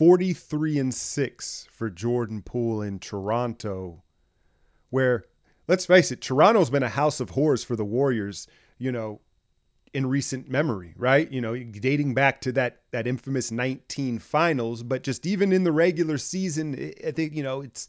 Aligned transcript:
43 0.00 0.78
and 0.78 0.94
6 0.94 1.68
for 1.70 1.90
Jordan 1.90 2.40
Poole 2.40 2.80
in 2.80 3.00
Toronto, 3.00 4.02
where, 4.88 5.26
let's 5.68 5.84
face 5.84 6.10
it, 6.10 6.22
Toronto's 6.22 6.70
been 6.70 6.82
a 6.82 6.88
house 6.88 7.20
of 7.20 7.28
horrors 7.28 7.64
for 7.64 7.76
the 7.76 7.84
Warriors, 7.84 8.46
you 8.78 8.90
know, 8.90 9.20
in 9.92 10.06
recent 10.06 10.48
memory, 10.48 10.94
right? 10.96 11.30
You 11.30 11.42
know, 11.42 11.54
dating 11.54 12.14
back 12.14 12.40
to 12.40 12.52
that 12.52 12.80
that 12.92 13.06
infamous 13.06 13.50
19 13.50 14.20
finals, 14.20 14.82
but 14.82 15.02
just 15.02 15.26
even 15.26 15.52
in 15.52 15.64
the 15.64 15.72
regular 15.72 16.16
season, 16.16 16.94
I 17.06 17.10
think, 17.10 17.34
you 17.34 17.42
know, 17.42 17.60
it's 17.60 17.86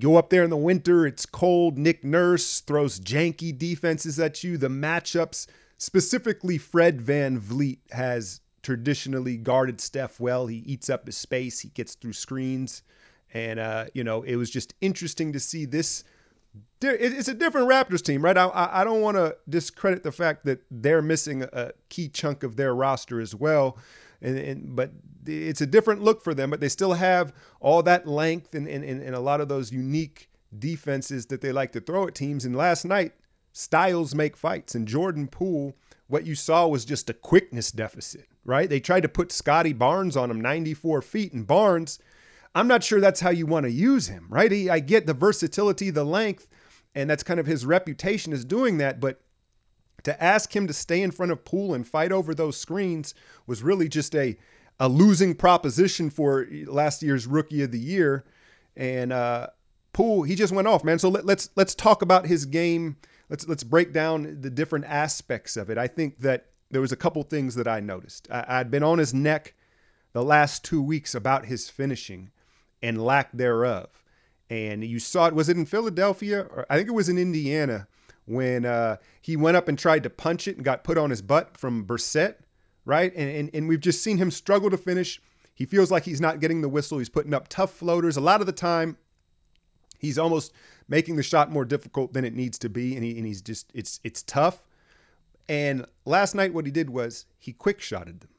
go 0.00 0.16
up 0.16 0.30
there 0.30 0.42
in 0.42 0.50
the 0.50 0.56
winter, 0.56 1.06
it's 1.06 1.24
cold, 1.24 1.78
Nick 1.78 2.02
Nurse 2.02 2.58
throws 2.62 2.98
janky 2.98 3.56
defenses 3.56 4.18
at 4.18 4.42
you, 4.42 4.58
the 4.58 4.66
matchups, 4.66 5.46
specifically 5.76 6.58
Fred 6.58 7.00
Van 7.00 7.40
VanVleet 7.40 7.78
has 7.92 8.40
traditionally 8.68 9.38
guarded 9.38 9.80
Steph 9.80 10.20
well. 10.20 10.46
He 10.46 10.58
eats 10.58 10.90
up 10.90 11.06
his 11.06 11.16
space, 11.16 11.60
he 11.60 11.70
gets 11.70 11.94
through 11.94 12.12
screens. 12.12 12.82
And, 13.32 13.58
uh, 13.58 13.86
you 13.94 14.04
know, 14.04 14.20
it 14.24 14.36
was 14.36 14.50
just 14.50 14.74
interesting 14.82 15.32
to 15.32 15.40
see 15.40 15.64
this. 15.64 16.04
It's 16.82 17.28
a 17.28 17.34
different 17.34 17.70
Raptors 17.70 18.02
team, 18.02 18.22
right? 18.22 18.36
I, 18.36 18.68
I 18.70 18.84
don't 18.84 19.00
want 19.00 19.16
to 19.16 19.38
discredit 19.48 20.02
the 20.02 20.12
fact 20.12 20.44
that 20.44 20.60
they're 20.70 21.00
missing 21.00 21.44
a 21.44 21.72
key 21.88 22.10
chunk 22.10 22.42
of 22.42 22.56
their 22.56 22.74
roster 22.74 23.22
as 23.22 23.34
well. 23.34 23.78
And, 24.20 24.36
and, 24.36 24.76
but 24.76 24.90
it's 25.24 25.62
a 25.62 25.66
different 25.66 26.02
look 26.02 26.22
for 26.22 26.34
them, 26.34 26.50
but 26.50 26.60
they 26.60 26.68
still 26.68 26.92
have 26.92 27.32
all 27.60 27.82
that 27.84 28.06
length 28.06 28.54
and, 28.54 28.68
and, 28.68 28.84
and 28.84 29.14
a 29.14 29.20
lot 29.20 29.40
of 29.40 29.48
those 29.48 29.72
unique 29.72 30.28
defenses 30.58 31.24
that 31.26 31.40
they 31.40 31.52
like 31.52 31.72
to 31.72 31.80
throw 31.80 32.06
at 32.06 32.14
teams. 32.14 32.44
And 32.44 32.54
last 32.54 32.84
night, 32.84 33.12
styles 33.50 34.14
make 34.14 34.36
fights. 34.36 34.74
And 34.74 34.86
Jordan 34.86 35.26
Poole, 35.26 35.74
what 36.08 36.26
you 36.26 36.34
saw 36.34 36.66
was 36.66 36.84
just 36.84 37.08
a 37.08 37.14
quickness 37.14 37.70
deficit 37.70 38.26
right? 38.48 38.70
They 38.70 38.80
tried 38.80 39.02
to 39.02 39.10
put 39.10 39.30
Scottie 39.30 39.74
Barnes 39.74 40.16
on 40.16 40.30
him 40.30 40.40
94 40.40 41.02
feet, 41.02 41.34
and 41.34 41.46
Barnes, 41.46 41.98
I'm 42.54 42.66
not 42.66 42.82
sure 42.82 42.98
that's 42.98 43.20
how 43.20 43.28
you 43.28 43.44
want 43.44 43.64
to 43.64 43.70
use 43.70 44.08
him, 44.08 44.26
right? 44.30 44.50
He, 44.50 44.70
I 44.70 44.80
get 44.80 45.06
the 45.06 45.12
versatility, 45.12 45.90
the 45.90 46.02
length, 46.02 46.48
and 46.94 47.10
that's 47.10 47.22
kind 47.22 47.38
of 47.38 47.44
his 47.44 47.66
reputation 47.66 48.32
is 48.32 48.46
doing 48.46 48.78
that, 48.78 49.00
but 49.00 49.20
to 50.04 50.20
ask 50.22 50.56
him 50.56 50.66
to 50.66 50.72
stay 50.72 51.02
in 51.02 51.10
front 51.10 51.30
of 51.30 51.44
Poole 51.44 51.74
and 51.74 51.86
fight 51.86 52.10
over 52.10 52.34
those 52.34 52.56
screens 52.56 53.14
was 53.46 53.62
really 53.62 53.88
just 53.88 54.14
a 54.16 54.36
a 54.80 54.88
losing 54.88 55.34
proposition 55.34 56.08
for 56.08 56.46
last 56.66 57.02
year's 57.02 57.26
rookie 57.26 57.64
of 57.64 57.72
the 57.72 57.80
year. 57.80 58.24
And 58.76 59.12
uh, 59.12 59.48
Poole, 59.92 60.22
he 60.22 60.36
just 60.36 60.52
went 60.52 60.68
off, 60.68 60.84
man. 60.84 61.00
So 61.00 61.08
let, 61.08 61.26
let's 61.26 61.50
let's 61.56 61.74
talk 61.74 62.00
about 62.00 62.26
his 62.26 62.46
game. 62.46 62.96
Let's 63.30 63.46
let's 63.46 63.64
break 63.64 63.92
down 63.92 64.40
the 64.40 64.50
different 64.50 64.86
aspects 64.86 65.56
of 65.56 65.70
it. 65.70 65.78
I 65.78 65.86
think 65.86 66.20
that 66.20 66.46
there 66.70 66.80
was 66.80 66.92
a 66.92 66.96
couple 66.96 67.22
things 67.22 67.54
that 67.54 67.68
I 67.68 67.80
noticed. 67.80 68.28
I, 68.30 68.44
I'd 68.48 68.70
been 68.70 68.82
on 68.82 68.98
his 68.98 69.12
neck 69.12 69.54
the 70.12 70.22
last 70.22 70.64
two 70.64 70.82
weeks 70.82 71.14
about 71.14 71.46
his 71.46 71.68
finishing 71.68 72.30
and 72.82 73.02
lack 73.02 73.32
thereof. 73.32 73.88
And 74.50 74.82
you 74.84 74.98
saw 74.98 75.26
it, 75.26 75.34
was 75.34 75.48
it 75.48 75.56
in 75.56 75.66
Philadelphia? 75.66 76.40
Or 76.42 76.66
I 76.70 76.76
think 76.76 76.88
it 76.88 76.94
was 76.94 77.08
in 77.08 77.18
Indiana 77.18 77.86
when 78.24 78.64
uh, 78.64 78.96
he 79.20 79.36
went 79.36 79.56
up 79.56 79.68
and 79.68 79.78
tried 79.78 80.02
to 80.02 80.10
punch 80.10 80.48
it 80.48 80.56
and 80.56 80.64
got 80.64 80.84
put 80.84 80.98
on 80.98 81.10
his 81.10 81.22
butt 81.22 81.56
from 81.56 81.84
Brissett, 81.84 82.36
right? 82.84 83.12
And, 83.14 83.30
and, 83.30 83.50
and 83.52 83.68
we've 83.68 83.80
just 83.80 84.02
seen 84.02 84.18
him 84.18 84.30
struggle 84.30 84.70
to 84.70 84.78
finish. 84.78 85.20
He 85.54 85.66
feels 85.66 85.90
like 85.90 86.04
he's 86.04 86.20
not 86.20 86.40
getting 86.40 86.60
the 86.60 86.68
whistle. 86.68 86.98
He's 86.98 87.08
putting 87.08 87.34
up 87.34 87.48
tough 87.48 87.72
floaters. 87.72 88.16
A 88.16 88.20
lot 88.20 88.40
of 88.40 88.46
the 88.46 88.52
time, 88.52 88.96
he's 89.98 90.18
almost 90.18 90.52
making 90.88 91.16
the 91.16 91.22
shot 91.22 91.50
more 91.50 91.64
difficult 91.64 92.12
than 92.12 92.24
it 92.24 92.34
needs 92.34 92.58
to 92.60 92.68
be. 92.68 92.94
And, 92.94 93.04
he, 93.04 93.16
and 93.16 93.26
he's 93.26 93.42
just, 93.42 93.70
it's, 93.74 94.00
it's 94.04 94.22
tough. 94.22 94.62
And 95.48 95.86
last 96.04 96.34
night, 96.34 96.52
what 96.52 96.66
he 96.66 96.72
did 96.72 96.90
was 96.90 97.26
he 97.38 97.52
quick 97.52 97.80
shotted 97.80 98.20
them, 98.20 98.30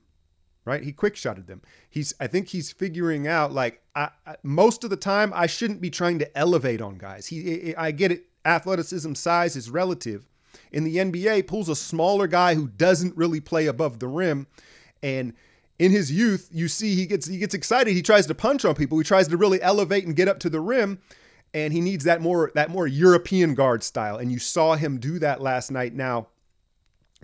right? 0.65 0.83
He 0.83 0.91
quick 0.91 1.15
shotted 1.15 1.47
them. 1.47 1.61
He's, 1.89 2.13
I 2.19 2.27
think 2.27 2.49
he's 2.49 2.71
figuring 2.71 3.27
out 3.27 3.51
like 3.51 3.81
I, 3.95 4.09
I, 4.25 4.35
most 4.43 4.83
of 4.83 4.89
the 4.89 4.97
time 4.97 5.31
I 5.35 5.47
shouldn't 5.47 5.81
be 5.81 5.89
trying 5.89 6.19
to 6.19 6.37
elevate 6.37 6.81
on 6.81 6.97
guys. 6.97 7.27
He, 7.27 7.75
I 7.75 7.91
get 7.91 8.11
it. 8.11 8.25
Athleticism, 8.45 9.13
size 9.15 9.55
is 9.55 9.69
relative. 9.69 10.29
In 10.71 10.83
the 10.83 10.95
NBA, 10.95 11.45
Poole's 11.47 11.67
a 11.67 11.75
smaller 11.75 12.25
guy 12.25 12.55
who 12.55 12.67
doesn't 12.67 13.17
really 13.17 13.41
play 13.41 13.65
above 13.65 13.99
the 13.99 14.07
rim, 14.07 14.47
and 15.03 15.33
in 15.77 15.91
his 15.91 16.11
youth, 16.11 16.49
you 16.51 16.67
see 16.67 16.95
he 16.95 17.05
gets 17.05 17.27
he 17.27 17.37
gets 17.37 17.53
excited. 17.53 17.93
He 17.93 18.01
tries 18.01 18.27
to 18.27 18.35
punch 18.35 18.65
on 18.65 18.75
people. 18.75 18.97
He 18.97 19.03
tries 19.03 19.27
to 19.29 19.37
really 19.37 19.61
elevate 19.61 20.05
and 20.05 20.15
get 20.15 20.27
up 20.27 20.39
to 20.39 20.49
the 20.49 20.59
rim, 20.59 20.99
and 21.53 21.73
he 21.73 21.81
needs 21.81 22.03
that 22.05 22.21
more 22.21 22.51
that 22.55 22.69
more 22.69 22.87
European 22.87 23.53
guard 23.53 23.83
style. 23.83 24.17
And 24.17 24.31
you 24.31 24.39
saw 24.39 24.75
him 24.75 24.99
do 24.99 25.19
that 25.19 25.41
last 25.41 25.71
night. 25.71 25.93
Now 25.93 26.27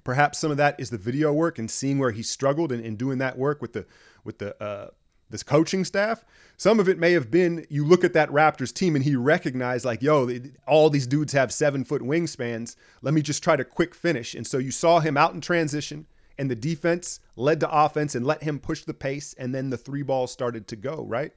Perhaps 0.06 0.38
some 0.38 0.52
of 0.52 0.58
that 0.58 0.80
is 0.80 0.92
the 0.92 1.00
video 1.00 1.34
work 1.34 1.58
and 1.58 1.70
seeing 1.70 1.98
where 1.98 2.12
he 2.12 2.22
struggled 2.22 2.72
and, 2.72 2.86
and 2.86 2.98
doing 2.98 3.18
that 3.18 3.38
work 3.38 3.62
with 3.62 3.74
the 3.74 3.86
with 4.24 4.38
the 4.38 4.62
uh, 4.64 4.90
this 5.32 5.42
coaching 5.42 5.84
staff. 5.84 6.24
Some 6.58 6.80
of 6.80 6.88
it 6.88 7.00
may 7.00 7.14
have 7.14 7.32
been 7.32 7.66
you 7.70 7.84
look 7.84 8.04
at 8.04 8.14
that 8.14 8.30
Raptors 8.30 8.72
team 8.72 8.96
and 8.96 9.04
he 9.04 9.16
recognized 9.16 9.84
like, 9.84 10.04
yo, 10.04 10.30
all 10.68 10.92
these 10.92 11.08
dudes 11.08 11.34
have 11.34 11.52
seven 11.52 11.84
foot 11.84 12.04
wingspans. 12.04 12.76
Let 13.02 13.16
me 13.16 13.24
just 13.24 13.44
try 13.44 13.56
to 13.56 13.66
quick 13.66 13.96
finish. 13.96 14.36
And 14.36 14.46
so 14.46 14.60
you 14.60 14.70
saw 14.70 15.00
him 15.00 15.18
out 15.18 15.34
in 15.34 15.42
transition 15.42 16.06
and 16.38 16.52
the 16.52 16.56
defense 16.56 17.20
led 17.36 17.60
to 17.62 17.72
offense 17.72 18.14
and 18.14 18.28
let 18.28 18.44
him 18.44 18.60
push 18.60 18.84
the 18.84 18.94
pace. 18.94 19.34
And 19.40 19.56
then 19.56 19.72
the 19.72 19.78
three 19.78 20.04
balls 20.04 20.32
started 20.32 20.68
to 20.68 20.76
go, 20.76 21.04
right? 21.08 21.32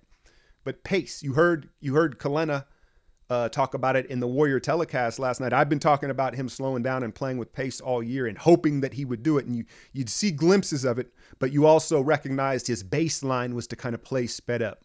But 0.62 0.84
pace, 0.84 1.22
you 1.22 1.32
heard 1.32 1.70
you 1.81 1.94
heard 1.94 2.19
Kelenna 2.19 2.66
uh, 3.31 3.49
talk 3.49 3.75
about 3.75 3.97
it 3.97 4.06
in 4.06 4.21
the 4.21 4.27
Warrior 4.27 4.61
telecast 4.61 5.19
last 5.19 5.41
night. 5.41 5.53
I've 5.53 5.69
been 5.69 5.78
talking 5.78 6.11
about 6.11 6.34
him 6.34 6.49
slowing 6.49 6.83
down 6.83 7.03
and 7.03 7.15
playing 7.15 7.39
with 7.39 7.53
pace 7.53 7.81
all 7.81 8.03
year 8.03 8.27
and 8.27 8.39
hoping 8.39 8.81
that 8.81 8.94
he 8.94 9.05
would 9.05 9.22
do 9.22 9.39
it. 9.39 9.47
And 9.47 9.55
you, 9.55 9.65
you'd 9.93 10.09
see 10.09 10.31
glimpses 10.31 10.84
of 10.84 10.99
it, 10.99 11.12
but 11.38 11.53
you 11.53 11.67
also 11.67 12.00
recognized 12.00 12.67
his 12.67 12.83
baseline 12.83 13.53
was 13.53 13.67
to 13.69 13.77
kind 13.77 13.94
of 13.94 14.03
play 14.03 14.27
sped 14.27 14.62
up. 14.62 14.83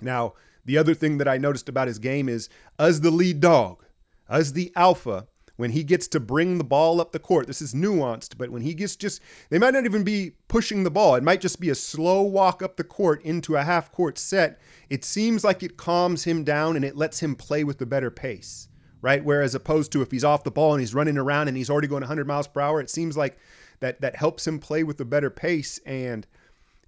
Now, 0.00 0.34
the 0.64 0.78
other 0.78 0.94
thing 0.94 1.18
that 1.18 1.28
I 1.28 1.38
noticed 1.38 1.68
about 1.68 1.88
his 1.88 1.98
game 1.98 2.28
is 2.28 2.48
as 2.78 3.00
the 3.00 3.10
lead 3.10 3.40
dog, 3.40 3.84
as 4.28 4.52
the 4.52 4.72
alpha, 4.76 5.26
when 5.62 5.70
he 5.70 5.84
gets 5.84 6.08
to 6.08 6.18
bring 6.18 6.58
the 6.58 6.64
ball 6.64 7.00
up 7.00 7.12
the 7.12 7.20
court. 7.20 7.46
This 7.46 7.62
is 7.62 7.72
nuanced, 7.72 8.36
but 8.36 8.50
when 8.50 8.62
he 8.62 8.74
gets 8.74 8.96
just, 8.96 9.22
they 9.48 9.60
might 9.60 9.74
not 9.74 9.84
even 9.84 10.02
be 10.02 10.32
pushing 10.48 10.82
the 10.82 10.90
ball. 10.90 11.14
It 11.14 11.22
might 11.22 11.40
just 11.40 11.60
be 11.60 11.70
a 11.70 11.76
slow 11.76 12.20
walk 12.22 12.64
up 12.64 12.76
the 12.76 12.82
court 12.82 13.22
into 13.22 13.54
a 13.54 13.62
half 13.62 13.92
court 13.92 14.18
set. 14.18 14.60
It 14.90 15.04
seems 15.04 15.44
like 15.44 15.62
it 15.62 15.76
calms 15.76 16.24
him 16.24 16.42
down 16.42 16.74
and 16.74 16.84
it 16.84 16.96
lets 16.96 17.20
him 17.20 17.36
play 17.36 17.62
with 17.62 17.80
a 17.80 17.86
better 17.86 18.10
pace, 18.10 18.66
right? 19.02 19.24
Whereas 19.24 19.54
opposed 19.54 19.92
to 19.92 20.02
if 20.02 20.10
he's 20.10 20.24
off 20.24 20.42
the 20.42 20.50
ball 20.50 20.72
and 20.72 20.80
he's 20.80 20.96
running 20.96 21.16
around 21.16 21.46
and 21.46 21.56
he's 21.56 21.70
already 21.70 21.86
going 21.86 22.00
100 22.00 22.26
miles 22.26 22.48
per 22.48 22.60
hour, 22.60 22.80
it 22.80 22.90
seems 22.90 23.16
like 23.16 23.38
that 23.78 24.00
that 24.00 24.16
helps 24.16 24.44
him 24.48 24.58
play 24.58 24.82
with 24.82 25.00
a 25.00 25.04
better 25.04 25.30
pace 25.30 25.78
and 25.86 26.26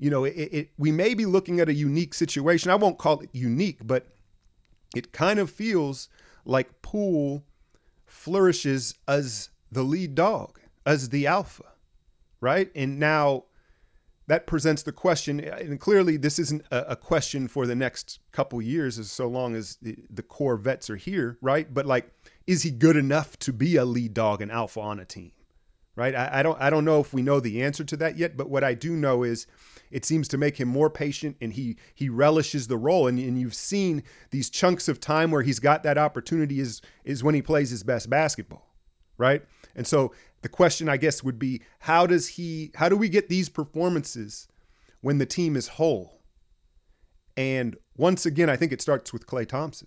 you 0.00 0.10
know, 0.10 0.24
it, 0.24 0.30
it, 0.30 0.70
we 0.78 0.90
may 0.90 1.14
be 1.14 1.26
looking 1.26 1.60
at 1.60 1.68
a 1.68 1.74
unique 1.74 2.12
situation. 2.12 2.72
I 2.72 2.74
won't 2.74 2.98
call 2.98 3.20
it 3.20 3.30
unique, 3.32 3.86
but 3.86 4.08
it 4.96 5.12
kind 5.12 5.38
of 5.38 5.48
feels 5.48 6.08
like 6.44 6.82
Poole 6.82 7.44
flourishes 8.14 8.94
as 9.08 9.50
the 9.72 9.82
lead 9.82 10.14
dog, 10.14 10.60
as 10.86 11.08
the 11.08 11.26
alpha, 11.26 11.64
right? 12.40 12.70
And 12.74 12.98
now 12.98 13.44
that 14.28 14.46
presents 14.46 14.84
the 14.84 14.92
question, 14.92 15.40
and 15.40 15.80
clearly 15.80 16.16
this 16.16 16.38
isn't 16.38 16.64
a, 16.70 16.96
question 16.96 17.48
for 17.48 17.66
the 17.66 17.74
next 17.74 18.20
couple 18.30 18.62
years, 18.62 18.98
as 18.98 19.10
so 19.10 19.26
long 19.26 19.54
as 19.56 19.76
the, 19.82 20.22
core 20.22 20.56
vets 20.56 20.88
are 20.88 20.96
here, 20.96 21.36
right? 21.42 21.74
But 21.74 21.86
like, 21.86 22.12
is 22.46 22.62
he 22.62 22.70
good 22.70 22.96
enough 22.96 23.36
to 23.40 23.52
be 23.52 23.76
a 23.76 23.84
lead 23.84 24.14
dog 24.14 24.40
and 24.40 24.50
alpha 24.50 24.80
on 24.80 25.00
a 25.00 25.04
team? 25.04 25.32
Right? 25.96 26.14
I, 26.14 26.40
I 26.40 26.42
don't 26.42 26.60
I 26.60 26.70
don't 26.70 26.84
know 26.84 26.98
if 26.98 27.14
we 27.14 27.22
know 27.22 27.38
the 27.38 27.62
answer 27.62 27.84
to 27.84 27.96
that 27.98 28.18
yet, 28.18 28.36
but 28.36 28.50
what 28.50 28.64
I 28.64 28.74
do 28.74 28.96
know 28.96 29.22
is 29.22 29.46
it 29.94 30.04
seems 30.04 30.26
to 30.26 30.36
make 30.36 30.56
him 30.56 30.66
more 30.66 30.90
patient 30.90 31.36
and 31.40 31.52
he 31.52 31.76
he 31.94 32.08
relishes 32.08 32.66
the 32.66 32.76
role. 32.76 33.06
And, 33.06 33.16
and 33.16 33.38
you've 33.38 33.54
seen 33.54 34.02
these 34.32 34.50
chunks 34.50 34.88
of 34.88 34.98
time 34.98 35.30
where 35.30 35.42
he's 35.42 35.60
got 35.60 35.84
that 35.84 35.96
opportunity 35.96 36.58
is 36.58 36.82
is 37.04 37.22
when 37.22 37.36
he 37.36 37.40
plays 37.40 37.70
his 37.70 37.84
best 37.84 38.10
basketball, 38.10 38.74
right? 39.18 39.44
And 39.76 39.86
so 39.86 40.12
the 40.42 40.48
question 40.48 40.88
I 40.88 40.96
guess 40.96 41.22
would 41.22 41.38
be 41.38 41.62
how 41.78 42.08
does 42.08 42.30
he 42.30 42.72
how 42.74 42.88
do 42.88 42.96
we 42.96 43.08
get 43.08 43.28
these 43.28 43.48
performances 43.48 44.48
when 45.00 45.18
the 45.18 45.26
team 45.26 45.54
is 45.54 45.68
whole? 45.68 46.20
And 47.36 47.76
once 47.96 48.26
again, 48.26 48.50
I 48.50 48.56
think 48.56 48.72
it 48.72 48.82
starts 48.82 49.12
with 49.12 49.28
Klay 49.28 49.46
Thompson 49.46 49.86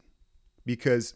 because 0.66 1.16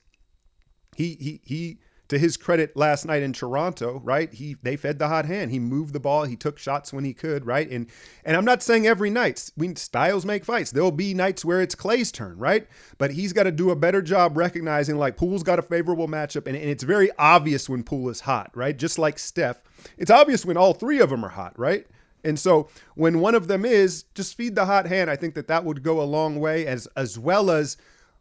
he 0.97 1.15
he 1.15 1.39
he 1.45 1.79
to 2.11 2.19
his 2.19 2.35
credit 2.35 2.75
last 2.75 3.05
night 3.05 3.23
in 3.23 3.31
Toronto, 3.31 4.01
right? 4.03 4.33
He 4.33 4.57
they 4.61 4.75
fed 4.75 4.99
the 4.99 5.07
hot 5.07 5.23
hand. 5.23 5.49
He 5.49 5.59
moved 5.59 5.93
the 5.93 5.99
ball. 5.99 6.25
He 6.25 6.35
took 6.35 6.59
shots 6.59 6.91
when 6.91 7.05
he 7.05 7.13
could, 7.13 7.45
right? 7.45 7.69
And 7.69 7.87
and 8.25 8.35
I'm 8.35 8.43
not 8.43 8.61
saying 8.61 8.85
every 8.85 9.09
night. 9.09 9.49
We 9.55 9.73
styles 9.75 10.25
make 10.25 10.43
fights. 10.43 10.71
There'll 10.71 10.91
be 10.91 11.13
nights 11.13 11.45
where 11.45 11.61
it's 11.61 11.73
Klay's 11.73 12.11
turn, 12.11 12.37
right? 12.37 12.67
But 12.97 13.11
he's 13.11 13.31
got 13.31 13.43
to 13.43 13.51
do 13.51 13.69
a 13.69 13.77
better 13.77 14.01
job 14.01 14.35
recognizing 14.35 14.97
like 14.97 15.15
Poole's 15.15 15.41
got 15.41 15.57
a 15.57 15.61
favorable 15.61 16.09
matchup, 16.09 16.47
and, 16.47 16.57
and 16.57 16.69
it's 16.69 16.83
very 16.83 17.09
obvious 17.17 17.69
when 17.69 17.81
Poole 17.81 18.09
is 18.09 18.19
hot, 18.19 18.51
right? 18.55 18.77
Just 18.77 18.99
like 18.99 19.17
Steph, 19.17 19.63
it's 19.97 20.11
obvious 20.11 20.45
when 20.45 20.57
all 20.57 20.73
three 20.73 20.99
of 20.99 21.11
them 21.11 21.23
are 21.23 21.29
hot, 21.29 21.57
right? 21.57 21.87
And 22.25 22.37
so 22.37 22.67
when 22.95 23.21
one 23.21 23.35
of 23.35 23.47
them 23.47 23.63
is, 23.63 24.03
just 24.15 24.35
feed 24.35 24.55
the 24.55 24.65
hot 24.65 24.85
hand. 24.85 25.09
I 25.09 25.15
think 25.15 25.33
that 25.35 25.47
that 25.47 25.63
would 25.63 25.81
go 25.81 26.01
a 26.01 26.03
long 26.03 26.41
way 26.41 26.67
as 26.67 26.87
as 26.97 27.17
well 27.17 27.49
as 27.49 27.77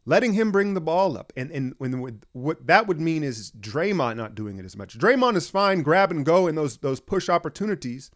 letting 0.06 0.32
him 0.32 0.50
bring 0.50 0.74
the 0.74 0.80
ball 0.80 1.16
up. 1.16 1.32
And 1.36 1.50
and 1.50 1.74
when 1.78 2.22
what 2.32 2.66
that 2.66 2.86
would 2.86 3.00
mean 3.00 3.22
is 3.22 3.50
Draymond 3.52 4.16
not 4.16 4.34
doing 4.34 4.58
it 4.58 4.64
as 4.64 4.76
much. 4.76 4.98
Draymond 4.98 5.36
is 5.36 5.50
fine, 5.50 5.82
grab 5.82 6.10
and 6.10 6.24
go 6.24 6.46
in 6.46 6.54
those 6.54 6.78
those 6.78 7.00
push 7.00 7.28
opportunities, 7.28 8.10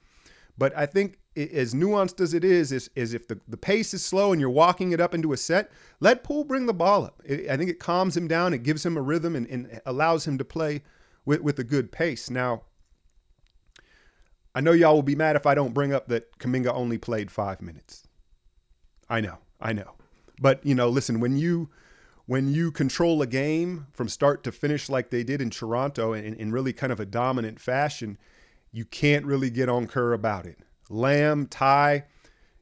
But 0.57 0.77
I 0.77 0.87
think 0.87 1.19
as 1.37 1.75
nuanced 1.75 2.21
as 2.21 2.33
it 2.33 2.45
is, 2.45 2.71
is, 2.71 2.89
is 2.95 3.13
if 3.13 3.27
the, 3.27 3.41
the 3.49 3.57
pace 3.57 3.93
is 3.93 4.05
slow 4.05 4.33
and 4.33 4.41
you're 4.41 4.51
walking 4.51 4.93
it 4.93 5.01
up 5.01 5.15
into 5.15 5.33
a 5.33 5.37
set, 5.37 5.71
let 6.01 6.23
Poole 6.23 6.45
bring 6.45 6.67
the 6.67 6.75
ball 6.75 7.05
up. 7.05 7.21
It, 7.25 7.51
I 7.51 7.57
think 7.57 7.71
it 7.71 7.81
calms 7.81 8.17
him 8.17 8.29
down. 8.29 8.55
It 8.55 8.63
gives 8.63 8.87
him 8.87 8.97
a 8.97 9.03
rhythm 9.03 9.35
and, 9.35 9.47
and 9.49 9.81
allows 9.85 10.27
him 10.27 10.39
to 10.39 10.45
play 10.45 10.83
with, 11.25 11.41
with 11.41 11.59
a 11.59 11.65
good 11.65 11.91
pace. 11.91 12.31
Now, 12.31 12.63
I 14.55 14.61
know 14.61 14.73
y'all 14.73 14.95
will 14.95 15.03
be 15.03 15.17
mad 15.17 15.35
if 15.35 15.47
I 15.47 15.57
don't 15.57 15.75
bring 15.75 15.93
up 15.93 16.07
that 16.09 16.39
Kuminga 16.39 16.73
only 16.73 16.99
played 16.99 17.33
five 17.33 17.61
minutes. 17.61 18.07
I 19.11 19.21
know, 19.21 19.39
I 19.61 19.73
know. 19.73 19.95
But, 20.41 20.65
you 20.65 20.75
know, 20.75 20.89
listen, 20.89 21.21
when 21.21 21.37
you 21.37 21.71
when 22.27 22.49
you 22.49 22.73
control 22.73 23.21
a 23.21 23.27
game 23.27 23.87
from 23.93 24.09
start 24.09 24.43
to 24.45 24.53
finish 24.53 24.89
like 24.89 25.11
they 25.11 25.23
did 25.23 25.43
in 25.43 25.51
Toronto 25.51 26.15
in, 26.15 26.35
in 26.35 26.53
really 26.53 26.73
kind 26.73 26.93
of 26.93 26.99
a 26.99 27.05
dominant 27.05 27.61
fashion, 27.61 28.17
you 28.73 28.85
can't 28.85 29.27
really 29.27 29.51
get 29.51 29.69
on 29.69 29.87
Kerr 29.87 30.13
about 30.15 30.47
it. 30.47 30.59
Lamb, 30.89 31.47
Ty, 31.47 32.05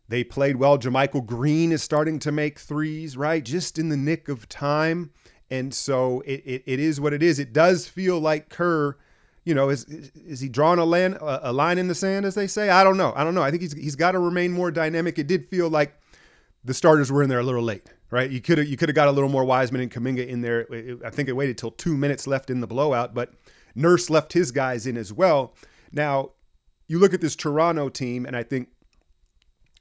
they 0.08 0.24
played 0.24 0.56
well. 0.56 0.78
JaMychal 0.78 1.24
Green 1.24 1.72
is 1.72 1.82
starting 1.82 2.18
to 2.18 2.32
make 2.32 2.58
threes, 2.58 3.16
right? 3.16 3.44
Just 3.44 3.78
in 3.78 3.88
the 3.88 3.96
nick 3.96 4.28
of 4.28 4.48
time. 4.48 5.10
And 5.48 5.72
so 5.72 6.22
it, 6.26 6.42
it, 6.44 6.62
it 6.66 6.80
is 6.80 7.00
what 7.00 7.12
it 7.12 7.22
is. 7.22 7.38
It 7.38 7.52
does 7.52 7.86
feel 7.86 8.18
like 8.18 8.48
Kerr, 8.48 8.96
you 9.44 9.54
know, 9.54 9.70
is 9.70 9.84
is 9.84 10.40
he 10.40 10.48
drawing 10.48 10.80
a, 10.80 10.84
land, 10.84 11.18
a 11.20 11.52
line 11.52 11.78
in 11.78 11.88
the 11.88 11.94
sand, 11.94 12.26
as 12.26 12.34
they 12.34 12.46
say? 12.46 12.68
I 12.68 12.84
don't 12.84 12.96
know. 12.96 13.12
I 13.14 13.22
don't 13.22 13.34
know. 13.34 13.42
I 13.42 13.50
think 13.50 13.62
he's, 13.62 13.72
he's 13.72 13.96
got 13.96 14.12
to 14.12 14.18
remain 14.18 14.52
more 14.52 14.70
dynamic. 14.70 15.18
It 15.18 15.26
did 15.28 15.48
feel 15.48 15.70
like 15.70 15.98
the 16.64 16.74
starters 16.74 17.10
were 17.10 17.22
in 17.22 17.28
there 17.28 17.40
a 17.40 17.44
little 17.44 17.62
late, 17.62 17.92
right? 18.10 18.30
You 18.30 18.40
could 18.40 18.58
have 18.58 18.66
you 18.66 18.76
could 18.76 18.88
have 18.88 18.96
got 18.96 19.08
a 19.08 19.12
little 19.12 19.28
more 19.28 19.44
Wiseman 19.44 19.80
and 19.80 19.90
Kuminga 19.90 20.26
in 20.26 20.40
there. 20.40 20.66
I 21.04 21.10
think 21.10 21.28
it 21.28 21.36
waited 21.36 21.58
till 21.58 21.72
two 21.72 21.96
minutes 21.96 22.26
left 22.26 22.50
in 22.50 22.60
the 22.60 22.66
blowout, 22.66 23.14
but 23.14 23.34
Nurse 23.74 24.10
left 24.10 24.32
his 24.32 24.50
guys 24.50 24.86
in 24.86 24.96
as 24.96 25.12
well. 25.12 25.54
Now, 25.92 26.30
you 26.88 26.98
look 26.98 27.14
at 27.14 27.20
this 27.20 27.36
Toronto 27.36 27.88
team, 27.88 28.26
and 28.26 28.36
I 28.36 28.42
think 28.42 28.68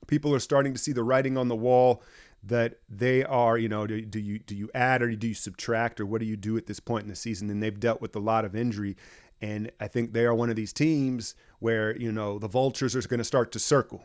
people 0.07 0.33
are 0.33 0.39
starting 0.39 0.73
to 0.73 0.79
see 0.79 0.91
the 0.91 1.03
writing 1.03 1.37
on 1.37 1.47
the 1.47 1.55
wall 1.55 2.01
that 2.43 2.79
they 2.89 3.23
are, 3.23 3.57
you 3.57 3.69
know, 3.69 3.85
do, 3.85 4.01
do, 4.01 4.19
you 4.19 4.39
do 4.39 4.55
you 4.55 4.69
add 4.73 5.03
or 5.03 5.15
do 5.15 5.27
you 5.27 5.33
subtract 5.33 5.99
or 5.99 6.05
what 6.07 6.21
do 6.21 6.25
you 6.25 6.35
do 6.35 6.57
at 6.57 6.65
this 6.65 6.79
point 6.79 7.03
in 7.03 7.09
the 7.09 7.15
season? 7.15 7.49
And 7.49 7.61
they've 7.61 7.79
dealt 7.79 8.01
with 8.01 8.15
a 8.15 8.19
lot 8.19 8.45
of 8.45 8.55
injury, 8.55 8.97
and 9.39 9.71
I 9.79 9.87
think 9.87 10.13
they 10.13 10.25
are 10.25 10.33
one 10.33 10.49
of 10.49 10.55
these 10.55 10.73
teams 10.73 11.35
where 11.59 11.95
you 11.95 12.11
know 12.11 12.39
the 12.39 12.47
vultures 12.47 12.95
are 12.95 13.07
going 13.07 13.19
to 13.19 13.23
start 13.23 13.51
to 13.51 13.59
circle 13.59 14.03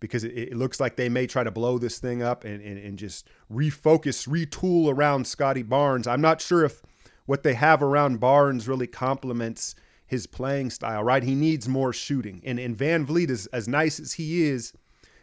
because 0.00 0.24
it, 0.24 0.30
it, 0.36 0.56
looks 0.56 0.80
like 0.80 0.96
they 0.96 1.08
may 1.08 1.26
try 1.26 1.42
to 1.42 1.50
blow 1.50 1.78
this 1.78 1.98
thing 1.98 2.22
up 2.22 2.44
and, 2.44 2.62
and, 2.62 2.78
and 2.78 2.98
just 2.98 3.26
refocus, 3.52 4.28
retool 4.28 4.92
around 4.92 5.26
Scottie 5.26 5.62
Barnes. 5.62 6.06
I'm 6.06 6.20
not 6.20 6.40
sure 6.40 6.64
if 6.64 6.82
what 7.26 7.42
they 7.42 7.54
have 7.54 7.82
around 7.82 8.20
Barnes 8.20 8.68
really 8.68 8.86
complements 8.86 9.74
his 10.06 10.26
playing 10.26 10.70
style, 10.70 11.04
right? 11.04 11.22
He 11.22 11.34
needs 11.34 11.68
more 11.68 11.92
shooting. 11.92 12.40
And, 12.44 12.58
and 12.58 12.76
Van 12.76 13.06
Vleet, 13.06 13.28
is, 13.28 13.46
as 13.48 13.68
nice 13.68 14.00
as 14.00 14.14
he 14.14 14.44
is, 14.44 14.72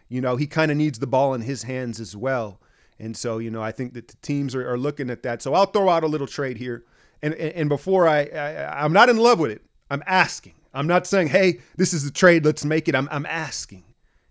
you 0.08 0.22
know, 0.22 0.36
he 0.36 0.46
kind 0.46 0.70
of 0.70 0.78
needs 0.78 1.00
the 1.00 1.08
ball 1.08 1.34
in 1.34 1.42
his 1.42 1.64
hands 1.64 2.00
as 2.00 2.16
well. 2.16 2.60
And 3.00 3.18
so, 3.18 3.40
you 3.40 3.50
know, 3.50 3.62
I 3.62 3.72
think 3.72 3.94
that 3.94 4.08
the 4.08 4.16
teams 4.18 4.54
are, 4.54 4.70
are 4.70 4.78
looking 4.78 5.10
at 5.10 5.24
that. 5.24 5.42
So 5.42 5.54
I'll 5.54 5.66
throw 5.66 5.90
out 5.90 6.04
a 6.04 6.08
little 6.08 6.28
trade 6.28 6.58
here. 6.58 6.84
And, 7.22 7.34
and, 7.34 7.54
and 7.54 7.70
before 7.70 8.08
I, 8.08 8.26
I, 8.26 8.84
I'm 8.84 8.94
not 8.94 9.10
in 9.10 9.18
love 9.18 9.40
with 9.40 9.52
it, 9.52 9.64
I'm 9.90 10.04
asking. 10.06 10.54
I'm 10.76 10.88
not 10.88 11.08
saying, 11.08 11.30
hey, 11.30 11.62
this 11.78 11.94
is 11.94 12.04
the 12.04 12.12
trade, 12.12 12.46
let's 12.46 12.66
make 12.66 12.88
it. 12.88 12.96
I'm, 12.96 13.08
I'm 13.10 13.26
asking, 13.26 13.85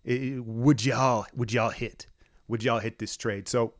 would 0.06 0.84
y'all, 0.84 1.26
would 1.34 1.52
y'all 1.52 1.70
hit? 1.70 2.06
Would 2.48 2.62
y'all 2.62 2.80
hit 2.80 2.98
this 2.98 3.16
trade? 3.16 3.48
So 3.48 3.74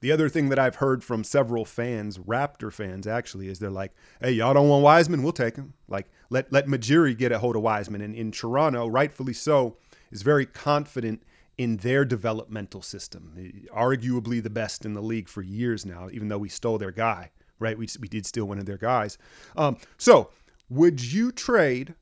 the 0.00 0.12
other 0.12 0.28
thing 0.28 0.48
that 0.48 0.58
I've 0.58 0.76
heard 0.76 1.04
from 1.04 1.24
several 1.24 1.64
fans, 1.64 2.18
Raptor 2.18 2.72
fans 2.72 3.06
actually, 3.06 3.48
is 3.48 3.58
they're 3.58 3.70
like, 3.70 3.92
"Hey, 4.20 4.32
y'all 4.32 4.54
don't 4.54 4.68
want 4.68 4.82
Wiseman? 4.82 5.22
We'll 5.22 5.32
take 5.32 5.56
him. 5.56 5.74
Like, 5.88 6.08
let 6.30 6.50
let 6.52 6.66
Majiri 6.66 7.16
get 7.16 7.32
a 7.32 7.38
hold 7.38 7.56
of 7.56 7.62
Wiseman." 7.62 8.00
And 8.00 8.14
in 8.14 8.32
Toronto, 8.32 8.86
rightfully 8.86 9.34
so, 9.34 9.76
is 10.10 10.22
very 10.22 10.46
confident 10.46 11.22
in 11.58 11.78
their 11.78 12.06
developmental 12.06 12.80
system. 12.80 13.68
Arguably 13.76 14.42
the 14.42 14.48
best 14.50 14.86
in 14.86 14.94
the 14.94 15.02
league 15.02 15.28
for 15.28 15.42
years 15.42 15.84
now, 15.84 16.08
even 16.10 16.28
though 16.28 16.38
we 16.38 16.48
stole 16.48 16.78
their 16.78 16.92
guy. 16.92 17.30
Right? 17.58 17.76
We 17.76 17.86
we 18.00 18.08
did 18.08 18.24
steal 18.24 18.46
one 18.46 18.58
of 18.58 18.64
their 18.64 18.78
guys. 18.78 19.18
Um, 19.54 19.76
so, 19.98 20.30
would 20.70 21.12
you 21.12 21.30
trade 21.30 21.94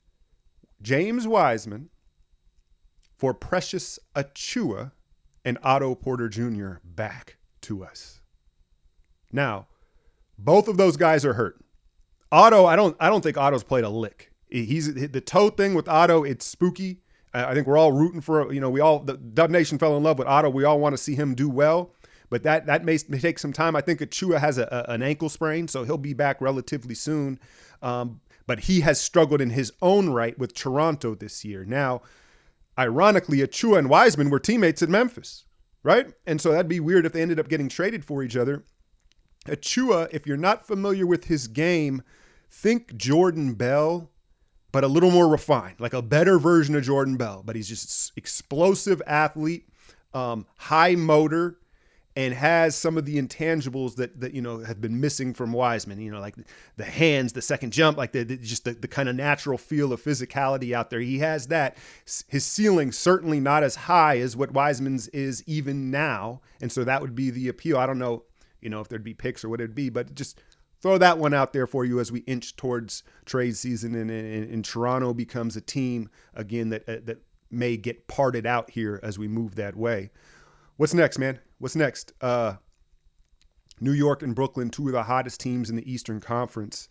James 0.81 1.27
Wiseman 1.27 1.91
for 3.19 3.35
Precious 3.35 3.99
Achiuwa 4.15 4.93
and 5.45 5.59
Otto 5.63 5.95
Porter 5.95 6.29
Jr. 6.29 6.77
back? 6.85 7.39
to 7.63 7.85
us. 7.85 8.21
Now, 9.33 9.67
both 10.39 10.69
of 10.69 10.77
those 10.77 10.97
guys 10.97 11.25
are 11.25 11.35
hurt. 11.35 11.63
Otto, 12.31 12.67
I 12.67 12.77
don't 12.77 12.97
I 13.01 13.09
don't 13.09 13.23
think 13.23 13.37
Otto's 13.37 13.63
played 13.63 13.85
a 13.85 13.89
lick. 13.89 14.33
He's 14.51 14.93
the 14.95 15.21
toe 15.21 15.51
thing 15.51 15.75
with 15.75 15.89
Otto, 15.89 16.25
it's 16.25 16.47
spooky. 16.47 17.03
I 17.35 17.53
think 17.53 17.67
we're 17.67 17.77
all 17.77 17.93
rooting 17.93 18.23
for, 18.23 18.51
you 18.53 18.61
know, 18.61 18.71
we 18.71 18.81
all 18.81 19.01
the 19.01 19.15
Dub 19.19 19.51
Nation 19.51 19.79
fell 19.79 19.97
in 19.97 20.03
love 20.03 20.19
with 20.19 20.27
Otto. 20.27 20.49
We 20.49 20.65
all 20.65 20.81
want 20.81 20.95
to 20.95 20.97
see 20.97 21.15
him 21.15 21.35
do 21.35 21.49
well. 21.49 21.93
But 22.31 22.43
that 22.43 22.67
that 22.67 22.85
may, 22.85 22.99
take 22.99 23.39
some 23.39 23.53
time. 23.53 23.77
I 23.77 23.81
think 23.83 24.01
Achiuwa 24.01 24.39
has 24.39 24.59
a, 24.59 24.65
a, 24.89 24.93
an 24.93 25.03
ankle 25.03 25.29
sprain, 25.29 25.69
so 25.69 25.85
he'll 25.85 25.99
be 25.99 26.15
back 26.15 26.41
relatively 26.41 26.95
soon. 26.95 27.39
Um, 27.83 28.21
but 28.47 28.61
he 28.61 28.81
has 28.81 28.99
struggled 28.99 29.43
in 29.43 29.51
his 29.51 29.73
own 29.83 30.11
right 30.11 30.39
with 30.39 30.55
Toronto 30.55 31.15
this 31.15 31.45
year. 31.45 31.65
Now, 31.67 32.01
ironically, 32.79 33.39
Achiuwa 33.39 33.79
and 33.79 33.91
Wiseman 33.91 34.31
were 34.31 34.39
teammates 34.39 34.83
at 34.83 34.89
Memphis 34.89 35.45
right? 35.83 36.13
And 36.27 36.41
so 36.41 36.53
that'd 36.53 36.69
be 36.69 36.81
weird 36.81 37.07
if 37.07 37.13
they 37.13 37.23
ended 37.23 37.41
up 37.41 37.49
getting 37.49 37.69
traded 37.69 38.05
for 38.05 38.23
each 38.23 38.37
other. 38.37 38.65
Achiuwa, 39.47 40.09
if 40.13 40.27
you're 40.27 40.37
not 40.37 40.67
familiar 40.67 41.07
with 41.07 41.25
his 41.25 41.49
game, 41.49 42.03
think 42.51 42.97
Jordan 42.97 43.55
Bell, 43.55 44.11
but 44.73 44.85
a 44.85 44.89
little 44.89 45.11
more 45.11 45.29
refined, 45.29 45.77
like 45.79 45.95
a 45.95 46.03
better 46.03 46.39
version 46.39 46.75
of 46.75 46.83
Jordan 46.83 47.17
Bell. 47.17 47.43
But 47.45 47.57
he's 47.57 47.69
just 47.69 48.13
explosive 48.17 49.01
athlete, 49.07 49.69
um, 50.13 50.47
high 50.59 50.95
motor, 50.95 51.59
and 52.19 52.35
has 52.35 52.75
some 52.75 52.99
of 52.99 53.05
the 53.05 53.17
intangibles 53.17 53.95
that 53.95 54.19
that 54.21 54.35
you 54.35 54.43
know 54.43 54.59
have 54.59 54.81
been 54.81 55.01
missing 55.01 55.33
from 55.33 55.53
Wiseman. 55.53 56.01
You 56.01 56.11
know, 56.11 56.19
like 56.19 56.35
the 56.77 56.85
hands, 56.85 57.33
the 57.33 57.41
second 57.41 57.73
jump, 57.73 57.97
like 57.97 58.11
the, 58.11 58.25
the 58.25 58.37
just 58.37 58.65
the, 58.65 58.73
the 58.73 58.89
kind 58.89 59.09
of 59.09 59.15
natural 59.15 59.57
feel 59.57 59.93
of 59.93 60.03
physicality 60.03 60.73
out 60.73 60.91
there. 60.91 60.99
He 60.99 61.21
has 61.21 61.47
that. 61.47 61.77
His 62.27 62.45
ceiling 62.45 62.91
certainly 62.91 63.39
not 63.39 63.63
as 63.63 63.77
high 63.77 64.19
as 64.19 64.37
what 64.37 64.51
Wiseman's 64.51 65.07
is 65.09 65.45
even 65.47 65.93
now, 65.93 66.41
and 66.61 66.73
so 66.73 66.83
that 66.83 67.01
would 67.01 67.15
be 67.15 67.31
the 67.31 67.47
appeal. 67.47 67.79
I 67.79 67.87
don't 67.87 68.01
know, 68.01 68.25
you 68.61 68.69
know, 68.69 68.81
if 68.81 68.89
there'd 68.89 69.05
be 69.05 69.15
picks 69.15 69.45
or 69.45 69.49
what 69.49 69.61
it'd 69.61 69.77
be, 69.77 69.89
but 69.89 70.17
just 70.17 70.41
throw 70.83 70.99
that 70.99 71.19
one 71.19 71.33
out 71.33 71.53
there 71.53 71.69
for 71.69 71.85
you 71.85 72.01
as 72.01 72.11
we 72.11 72.21
inch 72.21 72.57
towards 72.57 73.05
trade 73.27 73.57
season 73.57 73.95
and, 73.95 74.11
and, 74.11 74.51
and 74.51 74.65
Toronto 74.65 75.15
becomes 75.15 75.57
a 75.57 75.61
team 75.61 76.11
again 76.35 76.71
that 76.71 76.89
uh, 76.89 76.97
that 77.05 77.23
may 77.49 77.77
get 77.77 78.09
parted 78.09 78.45
out 78.45 78.71
here 78.71 78.99
as 79.05 79.21
we 79.21 79.29
move 79.29 79.55
that 79.55 79.77
way. 79.77 80.11
What's 80.79 80.95
next, 80.95 81.19
man? 81.19 81.41
What's 81.59 81.75
next? 81.75 82.13
Uh, 82.21 82.55
New 83.81 83.91
York 83.91 84.23
and 84.23 84.33
Brooklyn, 84.33 84.71
two 84.71 84.87
of 84.87 84.93
the 84.93 85.03
hottest 85.03 85.41
teams 85.41 85.69
in 85.69 85.75
the 85.75 85.93
Eastern 85.93 86.21
Conference. 86.21 86.89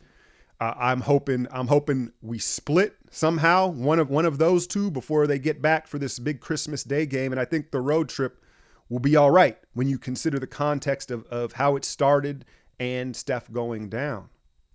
Uh, 0.60 0.74
I'm 0.76 1.02
hoping 1.02 1.48
I'm 1.52 1.68
hoping 1.68 2.12
we 2.22 2.38
split 2.38 2.98
somehow 3.10 3.68
one 3.68 4.00
of 4.00 4.10
one 4.10 4.26
of 4.26 4.40
those 4.40 4.68
two 4.68 4.92
before 4.92 5.26
they 5.26 5.40
get 5.40 5.62
back 5.62 5.88
for 5.88 6.00
this 6.00 6.20
big 6.20 6.42
Christmas 6.42 6.84
Day 6.84 7.06
game, 7.06 7.32
and 7.32 7.40
I 7.40 7.46
think 7.46 7.72
the 7.72 7.80
road 7.80 8.10
trip 8.10 8.44
will 8.90 9.00
be 9.00 9.16
all 9.16 9.32
right 9.32 9.58
when 9.74 9.88
you 9.88 9.98
consider 9.98 10.38
the 10.38 10.48
context 10.48 11.10
of, 11.10 11.26
of 11.28 11.54
how 11.54 11.78
it 11.78 11.86
started 11.86 12.44
and 12.82 13.16
Steph 13.16 13.50
going 13.54 13.88
down. 13.88 14.28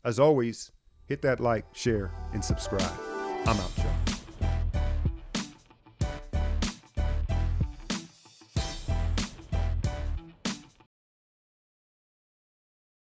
As 0.02 0.18
always, 0.18 0.72
hit 1.04 1.20
that 1.20 1.38
like, 1.38 1.66
share, 1.74 2.12
and 2.32 2.42
subscribe. 2.42 2.92
I'm 3.44 3.60
out, 3.60 3.76
Joe. 3.76 4.11